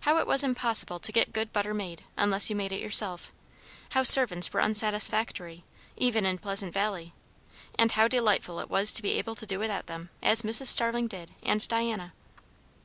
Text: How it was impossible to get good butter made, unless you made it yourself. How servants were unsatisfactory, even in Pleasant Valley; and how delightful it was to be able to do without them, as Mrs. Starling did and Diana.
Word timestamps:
How 0.00 0.18
it 0.18 0.26
was 0.26 0.42
impossible 0.42 0.98
to 0.98 1.12
get 1.12 1.32
good 1.32 1.52
butter 1.52 1.72
made, 1.72 2.02
unless 2.16 2.50
you 2.50 2.56
made 2.56 2.72
it 2.72 2.80
yourself. 2.80 3.32
How 3.90 4.02
servants 4.02 4.52
were 4.52 4.58
unsatisfactory, 4.60 5.62
even 5.96 6.26
in 6.26 6.38
Pleasant 6.38 6.72
Valley; 6.74 7.14
and 7.78 7.92
how 7.92 8.08
delightful 8.08 8.58
it 8.58 8.68
was 8.68 8.92
to 8.94 9.00
be 9.00 9.12
able 9.12 9.36
to 9.36 9.46
do 9.46 9.60
without 9.60 9.86
them, 9.86 10.10
as 10.24 10.42
Mrs. 10.42 10.66
Starling 10.66 11.06
did 11.06 11.34
and 11.44 11.68
Diana. 11.68 12.14